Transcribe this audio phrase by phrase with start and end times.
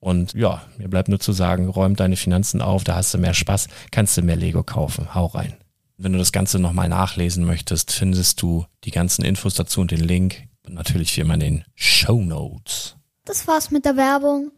[0.00, 3.34] Und ja, mir bleibt nur zu sagen, räum deine Finanzen auf, da hast du mehr
[3.34, 5.14] Spaß, kannst du mehr Lego kaufen.
[5.14, 5.56] Hau rein.
[5.96, 10.00] Wenn du das Ganze nochmal nachlesen möchtest, findest du die ganzen Infos dazu und den
[10.00, 10.44] Link.
[10.64, 12.96] Und natürlich wie immer in den Show Notes.
[13.24, 14.52] Das war's mit der Werbung.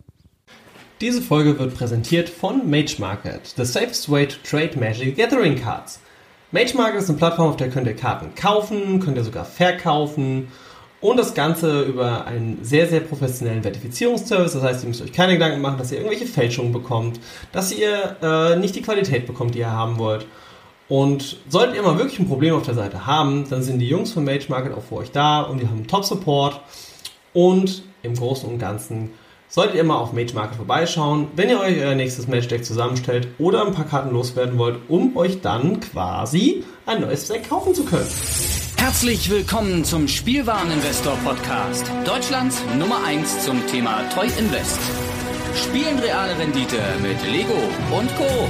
[1.01, 6.01] Diese Folge wird präsentiert von Mage Market, the safest way to trade Magic Gathering Cards.
[6.53, 10.49] Mage Market ist eine Plattform, auf der könnt ihr Karten kaufen, könnt ihr sogar verkaufen
[11.01, 14.53] und das Ganze über einen sehr, sehr professionellen Verifizierungsservice.
[14.53, 17.21] Das heißt, ihr müsst euch keine Gedanken machen, dass ihr irgendwelche Fälschungen bekommt,
[17.53, 20.27] dass ihr äh, nicht die Qualität bekommt, die ihr haben wollt.
[20.89, 24.13] Und solltet ihr mal wirklich ein Problem auf der Seite haben, dann sind die Jungs
[24.13, 26.61] von Mage Market auch für euch da und die haben Top-Support.
[27.33, 29.11] Und im Großen und Ganzen
[29.51, 33.29] solltet ihr mal auf Mage Market vorbeischauen, wenn ihr euch euer nächstes Match Deck zusammenstellt
[33.39, 37.85] oder ein paar Karten loswerden wollt, um euch dann quasi ein neues Deck kaufen zu
[37.85, 38.09] können.
[38.77, 41.85] Herzlich willkommen zum Spielwareninvestor Podcast.
[42.05, 44.81] Deutschlands Nummer 1 zum Thema Toy Invest.
[45.55, 47.59] Spielen reale Rendite mit Lego
[47.91, 48.49] und Co.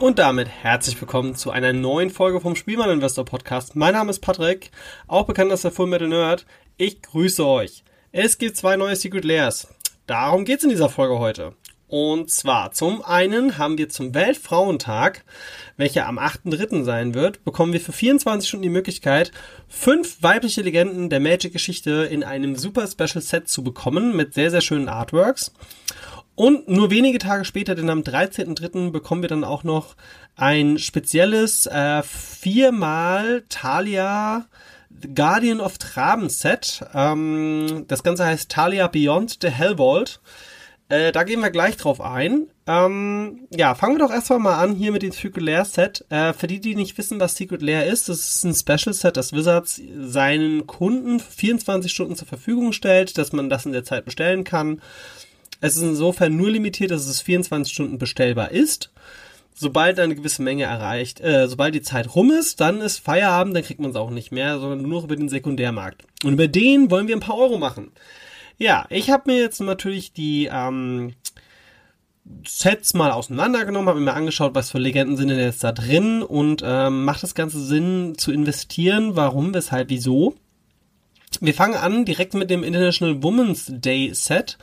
[0.00, 3.76] Und damit herzlich willkommen zu einer neuen Folge vom Spielwareninvestor Podcast.
[3.76, 4.70] Mein Name ist Patrick,
[5.06, 6.46] auch bekannt als der Full Metal Nerd.
[6.78, 7.84] Ich grüße euch.
[8.10, 9.68] Es gibt zwei neue Secret Layers.
[10.06, 11.52] Darum geht es in dieser Folge heute.
[11.86, 15.22] Und zwar zum einen haben wir zum Weltfrauentag,
[15.76, 16.82] welcher am 8.3.
[16.84, 19.32] sein wird, bekommen wir für 24 Stunden die Möglichkeit,
[19.68, 24.62] fünf weibliche Legenden der Magic-Geschichte in einem super Special Set zu bekommen mit sehr, sehr
[24.62, 25.52] schönen Artworks.
[26.34, 28.90] Und nur wenige Tage später, denn am 13.3.
[28.90, 29.94] bekommen wir dann auch noch
[30.36, 34.46] ein spezielles äh, viermal Talia
[35.14, 36.84] Guardian of Traben Set.
[36.94, 40.20] Ähm, das Ganze heißt Talia Beyond the Hellvault
[40.88, 42.48] Äh, da gehen wir gleich drauf ein.
[42.66, 46.04] Ähm, ja, fangen wir doch erstmal mal an hier mit dem Secret Lair Set.
[46.08, 49.16] Äh, für die, die nicht wissen, was Secret Lair ist, das ist ein Special Set,
[49.16, 54.04] das Wizards seinen Kunden 24 Stunden zur Verfügung stellt, dass man das in der Zeit
[54.04, 54.80] bestellen kann.
[55.60, 58.90] Es ist insofern nur limitiert, dass es 24 Stunden bestellbar ist.
[59.54, 63.62] Sobald eine gewisse Menge erreicht, äh, sobald die Zeit rum ist, dann ist Feierabend, dann
[63.62, 66.04] kriegt man es auch nicht mehr, sondern nur über den Sekundärmarkt.
[66.24, 67.92] Und über den wollen wir ein paar Euro machen.
[68.56, 71.14] Ja, ich habe mir jetzt natürlich die ähm,
[72.46, 76.62] Sets mal auseinandergenommen, habe mir angeschaut, was für Legenden sind denn jetzt da drin und
[76.64, 79.16] ähm, macht das Ganze Sinn zu investieren?
[79.16, 80.34] Warum, weshalb, wieso?
[81.38, 84.58] Wir fangen an direkt mit dem International Women's Day Set.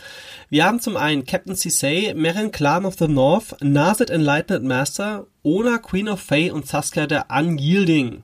[0.49, 5.77] Wir haben zum einen Captain Cisei, Meryn Clan of the North, Nazit Enlightened Master, Ona
[5.77, 8.23] Queen of Fae und Saskia der Unyielding.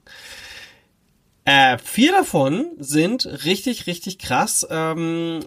[1.46, 4.68] Äh, vier davon sind richtig, richtig krass.
[4.70, 5.46] Ähm,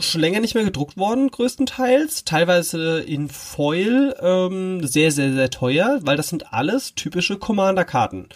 [0.00, 2.24] schon länger nicht mehr gedruckt worden, größtenteils.
[2.24, 8.28] Teilweise in Foil ähm, sehr, sehr, sehr teuer, weil das sind alles typische Commander-Karten.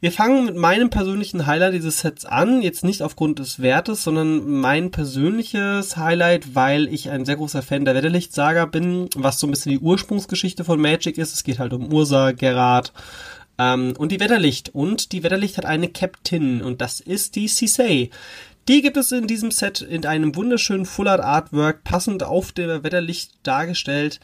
[0.00, 4.60] Wir fangen mit meinem persönlichen Highlight dieses Sets an, jetzt nicht aufgrund des Wertes, sondern
[4.60, 9.50] mein persönliches Highlight, weil ich ein sehr großer Fan der Wetterlicht-Saga bin, was so ein
[9.50, 11.34] bisschen die Ursprungsgeschichte von Magic ist.
[11.34, 12.92] Es geht halt um Ursa, Gerard,
[13.58, 14.74] ähm, und die Wetterlicht.
[14.74, 18.10] Und die Wetterlicht hat eine Captain und das ist die Cisei.
[18.66, 22.82] Die gibt es in diesem Set in einem wunderschönen Full Art Artwork, passend auf dem
[22.82, 24.20] Wetterlicht dargestellt.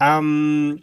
[0.00, 0.80] Ähm,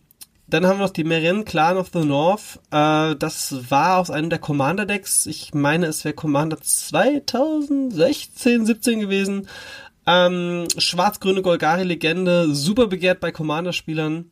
[0.47, 2.59] dann haben wir noch die Meren Clan of the North.
[2.69, 5.25] Äh, das war aus einem der Commander Decks.
[5.25, 9.47] Ich meine, es wäre Commander 2016, 17 gewesen.
[10.05, 14.29] Ähm, Schwarz-grüne Golgari-Legende, super begehrt bei Commander-Spielern.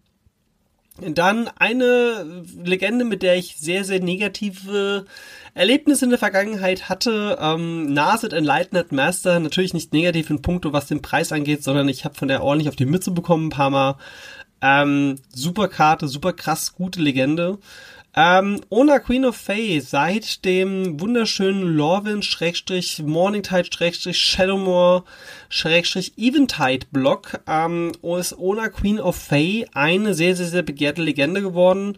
[1.10, 5.06] Dann eine Legende, mit der ich sehr, sehr negative
[5.54, 7.38] Erlebnisse in der Vergangenheit hatte.
[7.42, 12.06] Ähm, Naset Enlightened Master, natürlich nicht negativ in puncto, was den Preis angeht, sondern ich
[12.06, 13.96] habe von der ordentlich auf die Mütze bekommen ein paar Mal.
[14.62, 17.58] Ähm, super Karte, super krass, gute Legende.
[18.14, 25.06] Ähm, Ona Queen of Fae seit dem wunderschönen Lorwyn Schrägstrich Morningtide Schrägstrich Shadowmoor
[25.48, 31.42] Schrägstrich Eventide Block ähm, ist Ona Queen of Fae eine sehr, sehr, sehr begehrte Legende
[31.42, 31.98] geworden.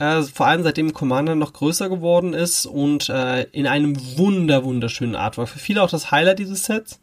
[0.00, 5.14] Äh, vor allem seitdem Commander noch größer geworden ist und äh, in einem wunder, wunderschönen
[5.14, 5.48] Artwork.
[5.48, 6.98] Für viele auch das Highlight dieses Sets.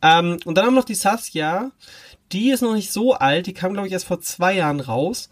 [0.00, 1.70] Ähm, und dann haben wir noch die Saskia.
[2.32, 5.28] Die ist noch nicht so alt, die kam, glaube ich, erst vor zwei Jahren raus.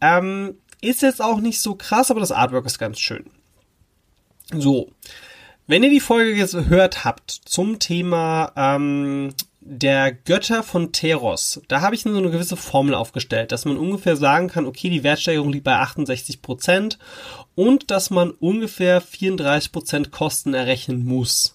[0.00, 3.30] Ähm, ist jetzt auch nicht so krass, aber das Artwork ist ganz schön.
[4.54, 4.90] So.
[5.66, 11.94] Wenn ihr die Folge gehört habt zum Thema ähm, der Götter von Teros, da habe
[11.94, 15.64] ich so eine gewisse Formel aufgestellt, dass man ungefähr sagen kann, okay, die Wertsteigerung liegt
[15.64, 16.98] bei 68 Prozent
[17.54, 21.54] und dass man ungefähr 34 Prozent Kosten errechnen muss.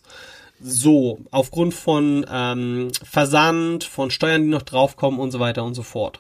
[0.62, 5.82] So, aufgrund von ähm, Versand, von Steuern, die noch draufkommen und so weiter und so
[5.82, 6.20] fort.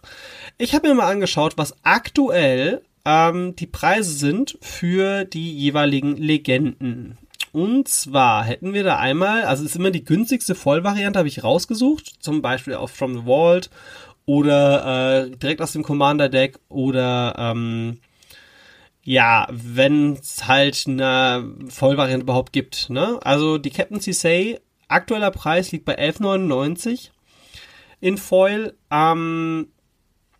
[0.57, 7.17] Ich habe mir mal angeschaut, was aktuell ähm, die Preise sind für die jeweiligen Legenden.
[7.51, 12.15] Und zwar hätten wir da einmal, also ist immer die günstigste Vollvariante, habe ich rausgesucht,
[12.19, 13.69] zum Beispiel auf From the Vault
[14.25, 17.99] oder äh, direkt aus dem Commander Deck oder ähm,
[19.03, 22.89] ja, wenn es halt eine Vollvariante überhaupt gibt.
[22.89, 23.19] Ne?
[23.23, 27.09] Also die Captain Say, aktueller Preis liegt bei 11,99
[27.99, 28.75] in Foil.
[28.89, 29.67] Ähm,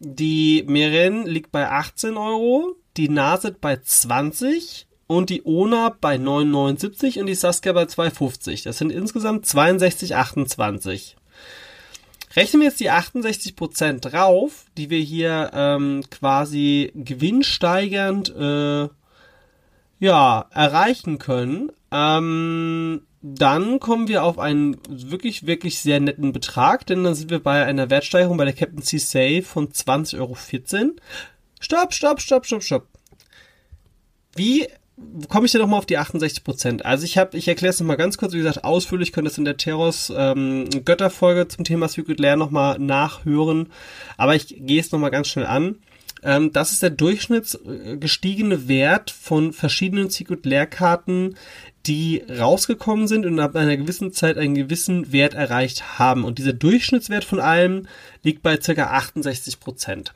[0.04, 7.20] die Meren liegt bei 18 Euro, die Naset bei 20 und die Ona bei 9,79
[7.20, 8.64] und die Saskia bei 2,50.
[8.64, 11.16] Das sind insgesamt 62,28.
[12.36, 18.90] Rechnen wir jetzt die 68% drauf, die wir hier ähm, quasi gewinnsteigernd äh,
[20.00, 27.06] ja, erreichen können, ähm, dann kommen wir auf einen wirklich, wirklich sehr netten Betrag, denn
[27.06, 30.36] dann sind wir bei einer Wertsteigerung bei der Captain C Save von 20,14 Euro.
[31.62, 32.88] Stopp, stopp, stopp, stopp, stopp.
[34.36, 34.68] Wie
[35.30, 36.86] komme ich denn nochmal auf die 68 Prozent?
[36.86, 39.38] Also ich habe, ich erkläre es nochmal ganz kurz, wie gesagt, ausführlich könnt ihr es
[39.38, 43.72] in der Terros ähm, Götterfolge zum Thema Secret Lair nochmal nachhören,
[44.18, 45.78] aber ich gehe es nochmal ganz schnell an.
[46.24, 51.36] Ähm, das ist der durchschnittsgestiegene Wert von verschiedenen Secret Lair Karten,
[51.86, 56.24] die rausgekommen sind und ab einer gewissen Zeit einen gewissen Wert erreicht haben.
[56.24, 57.88] Und dieser Durchschnittswert von allem
[58.24, 60.14] liegt bei circa 68 Prozent.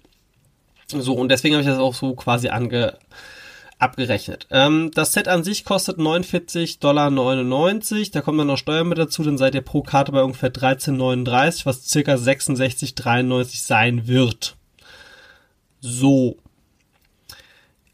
[0.88, 2.98] So, und deswegen habe ich das auch so quasi ange,
[3.80, 4.48] abgerechnet.
[4.52, 7.12] Ähm, das Set an sich kostet 49,99 Dollar.
[7.12, 11.66] Da kommt dann noch Steuern mit dazu, dann seid ihr pro Karte bei ungefähr 13,39,
[11.66, 14.57] was circa 66,93 sein wird.
[15.88, 16.38] So.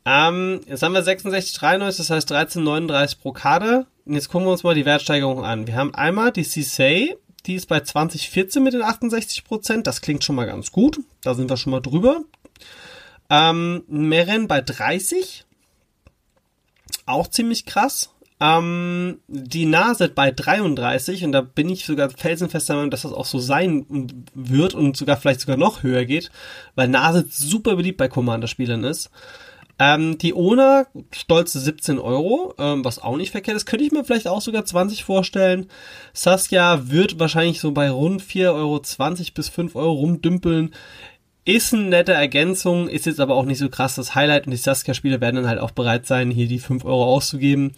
[0.05, 3.85] Ähm, jetzt haben wir 66,93, das heißt 13,39 pro Karte.
[4.05, 5.67] Und jetzt gucken wir uns mal die Wertsteigerung an.
[5.67, 9.85] Wir haben einmal die Cisei, Die ist bei 2014 mit den 68 Prozent.
[9.85, 10.99] Das klingt schon mal ganz gut.
[11.21, 12.21] Da sind wir schon mal drüber.
[13.29, 15.45] Ähm, Meren bei 30.
[17.05, 18.12] Auch ziemlich krass.
[18.43, 23.13] Ähm, die Nase bei 33 und da bin ich sogar felsenfest der Meinung, dass das
[23.13, 23.85] auch so sein
[24.33, 26.29] wird und sogar vielleicht sogar noch höher geht,
[26.75, 29.11] weil Nase super beliebt bei Commander-Spielern ist.
[29.79, 34.03] Ähm, die Ona, stolze 17 Euro, ähm, was auch nicht verkehrt ist, könnte ich mir
[34.03, 35.67] vielleicht auch sogar 20 vorstellen.
[36.11, 38.81] Saskia wird wahrscheinlich so bei rund 4,20 Euro
[39.33, 40.75] bis 5 Euro rumdümpeln.
[41.45, 44.57] Ist eine nette Ergänzung, ist jetzt aber auch nicht so krass das Highlight und die
[44.57, 47.73] Saskia-Spieler werden dann halt auch bereit sein, hier die 5 Euro auszugeben.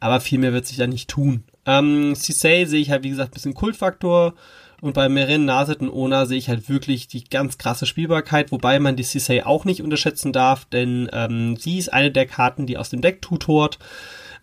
[0.00, 1.44] Aber viel mehr wird sich da nicht tun.
[1.66, 4.34] Ähm, Cissei sehe ich halt, wie gesagt, ein bisschen Kultfaktor.
[4.80, 8.78] Und bei Merin, Naset und Ona sehe ich halt wirklich die ganz krasse Spielbarkeit, wobei
[8.78, 12.78] man die Cissei auch nicht unterschätzen darf, denn ähm, sie ist eine der Karten, die
[12.78, 13.78] aus dem Deck tutort.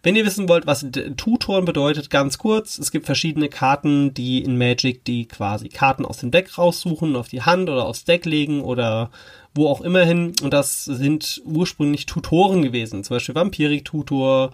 [0.03, 0.85] Wenn ihr wissen wollt, was
[1.17, 6.17] Tutoren bedeutet, ganz kurz, es gibt verschiedene Karten, die in Magic, die quasi Karten aus
[6.17, 9.09] dem Deck raussuchen, auf die Hand oder aufs Deck legen oder
[9.55, 10.33] wo auch immer hin.
[10.43, 14.51] Und das sind ursprünglich Tutoren gewesen, zum Beispiel Vampirik-Tutor,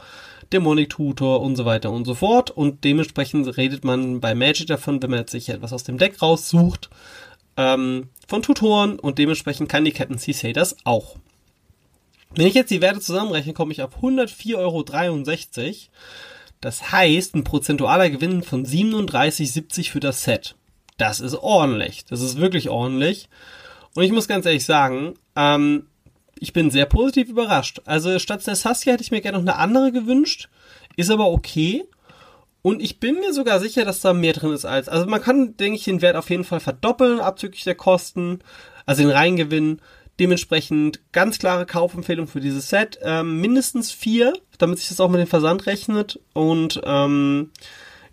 [0.53, 2.51] Demonic Tutor und so weiter und so fort.
[2.51, 6.21] Und dementsprechend redet man bei Magic davon, wenn man jetzt sich etwas aus dem Deck
[6.21, 6.89] raussucht,
[7.57, 11.17] ähm, von Tutoren und dementsprechend kann die Captain C das auch.
[12.33, 14.85] Wenn ich jetzt die Werte zusammenrechne, komme ich auf 104,63 Euro.
[16.61, 20.55] Das heißt, ein prozentualer Gewinn von 37,70 für das Set.
[20.97, 22.05] Das ist ordentlich.
[22.05, 23.27] Das ist wirklich ordentlich.
[23.95, 25.87] Und ich muss ganz ehrlich sagen, ähm,
[26.41, 27.81] ich bin sehr positiv überrascht.
[27.85, 30.49] Also statt der Saskia hätte ich mir gerne noch eine andere gewünscht.
[30.97, 31.85] Ist aber okay.
[32.63, 34.89] Und ich bin mir sogar sicher, dass da mehr drin ist als.
[34.89, 38.39] Also man kann, denke ich, den Wert auf jeden Fall verdoppeln, abzüglich der Kosten.
[38.87, 39.81] Also den Reingewinn.
[40.19, 42.97] Dementsprechend ganz klare Kaufempfehlung für dieses Set.
[43.03, 46.19] Ähm, mindestens vier, damit sich das auch mit dem Versand rechnet.
[46.33, 47.51] Und ähm,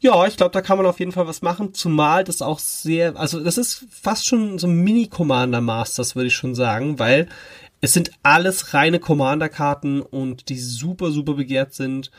[0.00, 3.16] ja, ich glaube, da kann man auf jeden Fall was machen, zumal das auch sehr,
[3.16, 7.28] also das ist fast schon so ein Mini-Commander Masters, würde ich schon sagen, weil
[7.80, 12.10] es sind alles reine Commander-Karten und die super, super begehrt sind.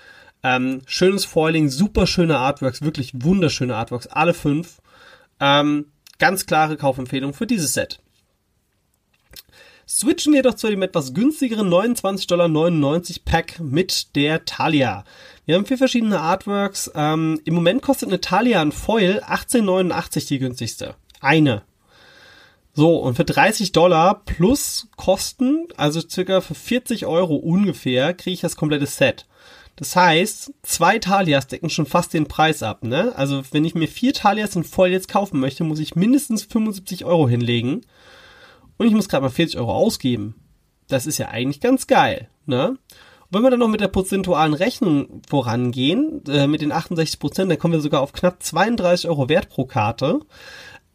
[0.41, 4.81] Ähm, schönes Foiling, super schöne Artworks, wirklich wunderschöne Artworks, alle fünf.
[5.39, 5.87] Ähm,
[6.17, 7.99] ganz klare Kaufempfehlung für dieses Set.
[9.87, 15.03] Switchen wir doch zu dem etwas günstigeren 29,99 Dollar Pack mit der Talia.
[15.45, 16.91] Wir haben vier verschiedene Artworks.
[16.93, 20.93] Ähm, Im Moment kostet eine Talia ein Foil 18,89 die günstigste.
[21.21, 21.63] Eine.
[22.79, 28.39] So, und für 30 Dollar plus Kosten, also circa für 40 Euro ungefähr, kriege ich
[28.39, 29.27] das komplette Set.
[29.75, 33.11] Das heißt, zwei Talias decken schon fast den Preis ab, ne?
[33.17, 37.03] Also, wenn ich mir vier Talias in voll jetzt kaufen möchte, muss ich mindestens 75
[37.03, 37.81] Euro hinlegen.
[38.77, 40.35] Und ich muss gerade mal 40 Euro ausgeben.
[40.87, 42.69] Das ist ja eigentlich ganz geil, ne?
[42.69, 42.79] Und
[43.29, 47.59] wenn wir dann noch mit der prozentualen Rechnung vorangehen, äh, mit den 68 Prozent, dann
[47.59, 50.21] kommen wir sogar auf knapp 32 Euro Wert pro Karte.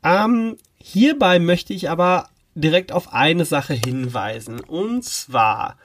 [0.02, 4.60] Ähm, Hierbei möchte ich aber direkt auf eine Sache hinweisen.
[4.60, 5.78] Und zwar,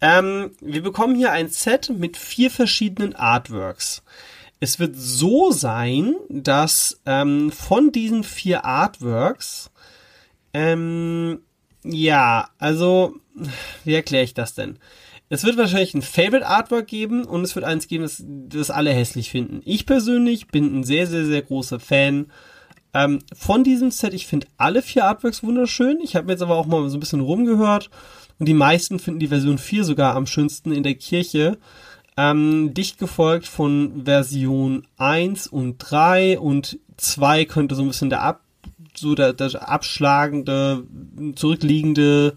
[0.00, 4.04] ähm, wir bekommen hier ein Set mit vier verschiedenen Artworks.
[4.60, 9.72] Es wird so sein, dass ähm, von diesen vier Artworks,
[10.54, 11.40] ähm,
[11.82, 13.16] ja, also,
[13.82, 14.78] wie erkläre ich das denn?
[15.30, 18.92] Es wird wahrscheinlich ein Favorite Artwork geben und es wird eins geben, das, das alle
[18.92, 19.62] hässlich finden.
[19.64, 22.30] Ich persönlich bin ein sehr, sehr, sehr großer Fan
[22.98, 26.00] ähm, von diesem Set, ich finde alle vier Artworks wunderschön.
[26.02, 27.90] Ich habe mir jetzt aber auch mal so ein bisschen rumgehört
[28.40, 31.58] und die meisten finden die Version 4 sogar am schönsten in der Kirche.
[32.16, 38.22] Ähm, dicht gefolgt von Version 1 und 3 und 2 könnte so ein bisschen der,
[38.22, 38.40] ab,
[38.94, 40.82] so der, der abschlagende,
[41.36, 42.36] zurückliegende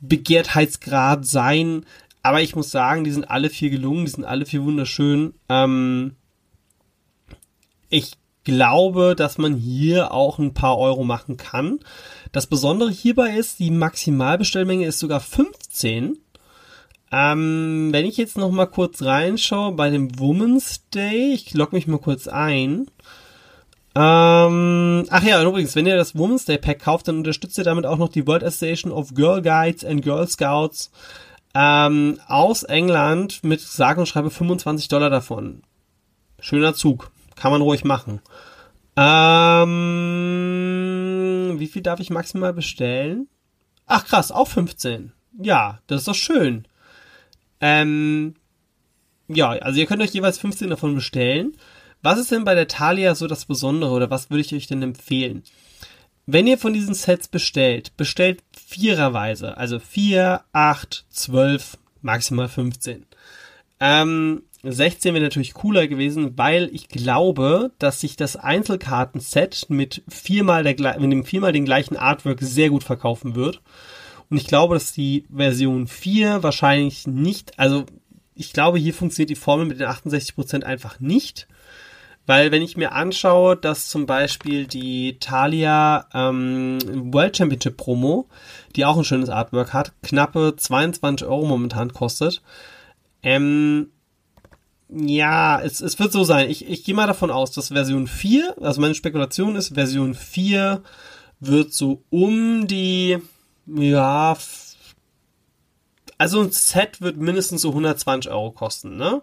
[0.00, 1.86] Begehrtheitsgrad sein.
[2.22, 5.32] Aber ich muss sagen, die sind alle vier gelungen, die sind alle vier wunderschön.
[5.48, 6.16] Ähm,
[7.88, 8.19] ich
[8.50, 11.78] glaube, dass man hier auch ein paar Euro machen kann.
[12.32, 16.18] Das Besondere hierbei ist, die Maximalbestellmenge ist sogar 15.
[17.12, 21.86] Ähm, wenn ich jetzt noch mal kurz reinschaue bei dem Women's Day, ich logge mich
[21.86, 22.86] mal kurz ein.
[23.94, 27.86] Ähm, ach ja, übrigens, wenn ihr das Women's Day Pack kauft, dann unterstützt ihr damit
[27.86, 30.90] auch noch die World Association of Girl Guides and Girl Scouts
[31.54, 35.62] ähm, aus England mit sage und schreibe 25 Dollar davon.
[36.40, 37.10] Schöner Zug.
[37.40, 38.20] Kann man ruhig machen.
[38.96, 39.64] Ähm,
[41.56, 43.28] wie viel darf ich maximal bestellen?
[43.86, 45.12] Ach krass, auch 15.
[45.40, 46.68] Ja, das ist doch schön.
[47.62, 48.34] Ähm,
[49.26, 51.56] ja, also ihr könnt euch jeweils 15 davon bestellen.
[52.02, 54.82] Was ist denn bei der Thalia so das Besondere oder was würde ich euch denn
[54.82, 55.42] empfehlen?
[56.26, 63.06] Wenn ihr von diesen Sets bestellt, bestellt viererweise, also 4, 8, 12, maximal 15.
[63.80, 70.64] Ähm, 16 wäre natürlich cooler gewesen, weil ich glaube, dass sich das Einzelkartenset mit viermal,
[70.64, 73.62] der, mit dem viermal den gleichen Artwork sehr gut verkaufen wird.
[74.28, 77.84] Und ich glaube, dass die Version 4 wahrscheinlich nicht, also
[78.34, 81.48] ich glaube, hier funktioniert die Formel mit den 68% einfach nicht.
[82.26, 86.78] Weil wenn ich mir anschaue, dass zum Beispiel die Thalia ähm,
[87.12, 88.28] World Championship Promo,
[88.76, 92.42] die auch ein schönes Artwork hat, knappe 22 Euro momentan kostet,
[93.22, 93.88] ähm,
[94.92, 96.50] ja, es, es wird so sein.
[96.50, 100.82] Ich, ich gehe mal davon aus, dass Version 4, also meine Spekulation ist, Version 4
[101.38, 103.18] wird so um die,
[103.66, 104.36] ja,
[106.18, 109.22] also ein Set wird mindestens so 120 Euro kosten, ne?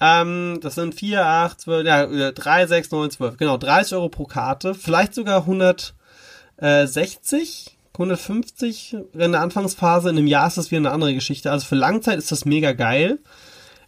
[0.00, 3.36] Ähm, das sind 4, 8, 12, ja, 3, 6, 9, 12.
[3.36, 4.74] Genau, 30 Euro pro Karte.
[4.74, 10.08] Vielleicht sogar 160, 150 in der Anfangsphase.
[10.08, 11.50] In einem Jahr ist das wieder eine andere Geschichte.
[11.50, 13.18] Also für Langzeit ist das mega geil.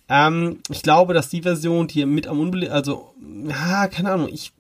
[0.09, 3.15] Ähm, ich glaube, dass die Version, die mit am unbeliebtesten, also,
[3.49, 4.53] ja, keine Ahnung, ich,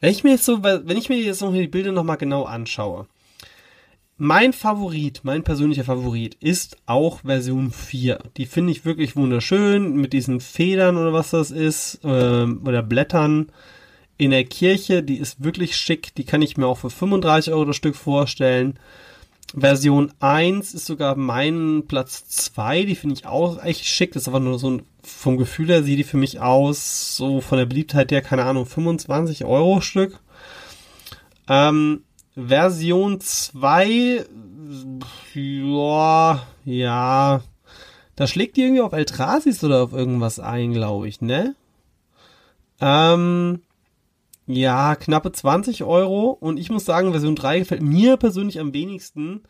[0.00, 3.06] wenn ich mir jetzt so, wenn ich mir jetzt noch die Bilder nochmal genau anschaue,
[4.18, 8.18] mein Favorit, mein persönlicher Favorit ist auch Version 4.
[8.38, 13.52] Die finde ich wirklich wunderschön mit diesen Federn oder was das ist ähm, oder Blättern
[14.16, 15.02] in der Kirche.
[15.02, 16.14] Die ist wirklich schick.
[16.14, 18.78] Die kann ich mir auch für 35 Euro das Stück vorstellen.
[19.56, 22.84] Version 1 ist sogar mein Platz 2.
[22.84, 24.12] Die finde ich auch echt schick.
[24.12, 27.40] Das ist aber nur so ein, vom Gefühl her sieht die für mich aus, so
[27.40, 30.20] von der Beliebtheit der, keine Ahnung, 25 Euro Stück.
[31.48, 32.02] Ähm,
[32.34, 34.26] Version 2,
[35.34, 37.40] ja, ja,
[38.14, 41.54] da schlägt die irgendwie auf Eltrasis oder auf irgendwas ein, glaube ich, ne?
[42.80, 43.62] Ähm,
[44.46, 46.30] ja, knappe 20 Euro.
[46.30, 49.42] Und ich muss sagen, Version 3 gefällt mir persönlich am wenigsten.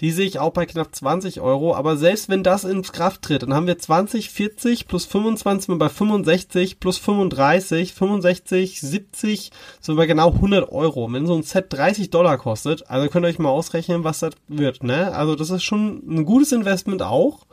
[0.00, 1.74] Die sehe ich auch bei knapp 20 Euro.
[1.74, 5.74] Aber selbst wenn das ins Kraft tritt, dann haben wir 20, 40 plus 25 sind
[5.74, 9.50] wir bei 65 plus 35, 65, 70
[9.80, 11.12] sind wir bei genau 100 Euro.
[11.12, 14.34] Wenn so ein Set 30 Dollar kostet, also könnt ihr euch mal ausrechnen, was das
[14.48, 15.14] wird, ne?
[15.14, 17.46] Also das ist schon ein gutes Investment auch.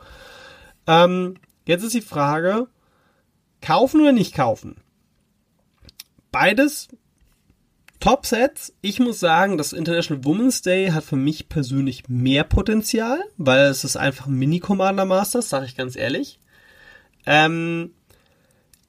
[0.86, 1.34] Ähm,
[1.66, 2.66] jetzt ist die Frage,
[3.60, 4.76] kaufen oder nicht kaufen?
[6.30, 6.88] Beides
[8.00, 8.72] Top-Sets.
[8.80, 13.84] Ich muss sagen, das International Women's Day hat für mich persönlich mehr Potenzial, weil es
[13.84, 16.40] ist einfach ein Mini-Commander Masters, sage ich ganz ehrlich.
[17.26, 17.92] Ähm,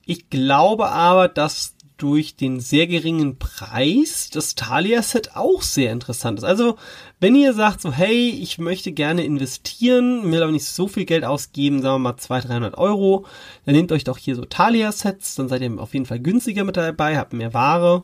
[0.05, 6.43] ich glaube aber, dass durch den sehr geringen Preis das Talia-Set auch sehr interessant ist.
[6.43, 6.77] Also,
[7.19, 11.23] wenn ihr sagt so, hey, ich möchte gerne investieren, will aber nicht so viel Geld
[11.23, 13.25] ausgeben, sagen wir mal 200, 300 Euro,
[13.65, 16.75] dann nehmt euch doch hier so Talia-Sets, dann seid ihr auf jeden Fall günstiger mit
[16.75, 18.03] dabei, habt mehr Ware.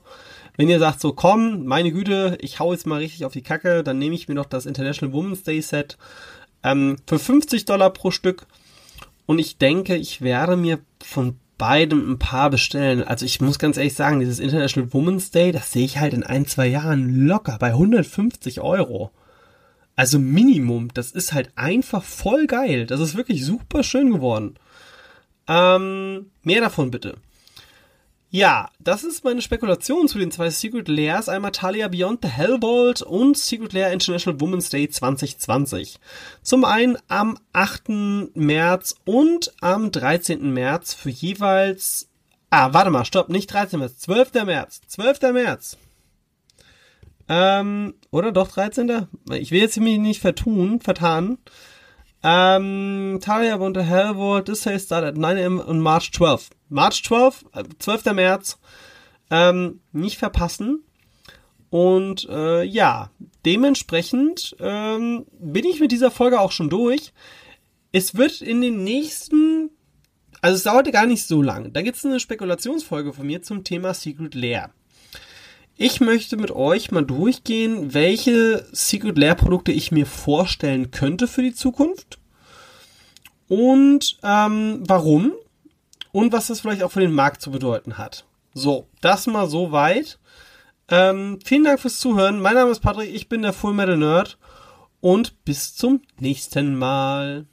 [0.57, 3.83] Wenn ihr sagt so, komm, meine Güte, ich hau jetzt mal richtig auf die Kacke,
[3.83, 5.97] dann nehme ich mir noch das International Women's Day Set
[6.63, 8.45] ähm, für 50 Dollar pro Stück.
[9.25, 13.04] Und ich denke, ich werde mir von beidem ein paar bestellen.
[13.04, 16.24] Also ich muss ganz ehrlich sagen, dieses International Women's Day, das sehe ich halt in
[16.24, 19.12] ein, zwei Jahren locker bei 150 Euro.
[19.96, 20.89] Also Minimum.
[20.93, 22.86] Das ist halt einfach voll geil.
[22.86, 24.56] Das ist wirklich super schön geworden.
[25.48, 27.17] Ähm, mehr davon bitte.
[28.30, 31.30] Ja, das ist meine Spekulation zu den zwei Secret Lairs.
[31.30, 35.98] Einmal Talia Beyond the Hellbolt und Secret Lair International Women's Day 2020.
[36.42, 38.36] Zum einen am 8.
[38.36, 40.54] März und am 13.
[40.54, 42.10] März für jeweils...
[42.50, 43.80] Ah, warte mal, stopp, nicht 13.
[43.80, 44.34] März, 12.
[44.46, 44.82] März.
[44.88, 45.22] 12.
[45.32, 45.78] März.
[47.30, 49.08] Ähm, oder doch 13.
[49.36, 51.38] Ich will jetzt mich nicht vertun, vertan.
[52.23, 56.49] Ähm, Talia Hellbolt, this sale start at 9 am on March 12.
[56.69, 57.45] March 12,
[57.80, 58.06] 12.
[58.06, 58.58] Äh, März,
[59.30, 60.84] ähm, nicht verpassen.
[61.69, 63.12] Und äh, ja,
[63.45, 67.13] dementsprechend ähm, bin ich mit dieser Folge auch schon durch.
[67.91, 69.69] Es wird in den nächsten,
[70.41, 71.73] also es dauerte gar nicht so lang.
[71.73, 74.71] Da gibt es eine Spekulationsfolge von mir zum Thema Secret Lair.
[75.80, 81.44] Ich möchte mit euch mal durchgehen, welche Secret Lair Produkte ich mir vorstellen könnte für
[81.44, 82.18] die Zukunft
[83.48, 85.34] und ähm, warum
[86.12, 88.26] und was das vielleicht auch für den Markt zu bedeuten hat.
[88.56, 90.18] So, das mal so weit.
[90.90, 92.40] Ähm, vielen Dank fürs Zuhören.
[92.40, 94.40] Mein Name ist Patrick, ich bin der Full Metal Nerd
[95.00, 97.46] und bis zum nächsten Mal.